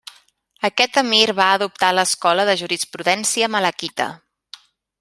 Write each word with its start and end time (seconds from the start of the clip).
Aquest 0.69 0.95
emir 1.01 1.27
va 1.39 1.49
adoptar 1.57 1.91
l'escola 1.97 2.47
de 2.51 2.55
jurisprudència 2.63 3.51
malaquita. 3.57 4.09